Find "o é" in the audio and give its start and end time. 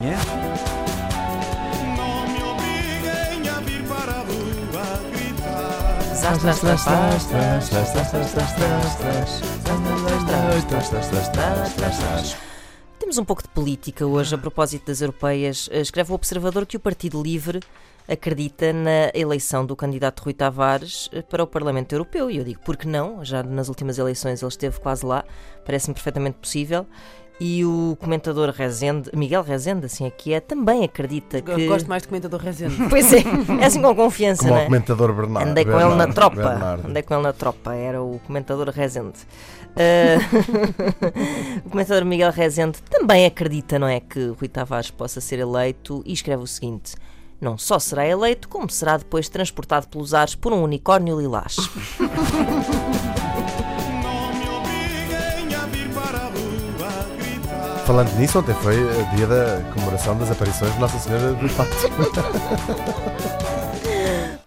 34.60-34.66